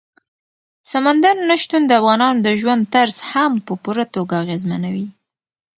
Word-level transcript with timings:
سمندر 0.91 1.35
نه 1.49 1.55
شتون 1.61 1.81
د 1.87 1.91
افغانانو 1.99 2.39
د 2.45 2.47
ژوند 2.59 2.81
طرز 2.93 3.17
هم 3.31 3.51
په 3.65 3.73
پوره 3.83 4.05
توګه 4.15 4.33
اغېزمنوي. 4.43 5.07